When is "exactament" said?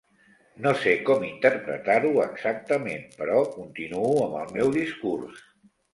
2.23-3.05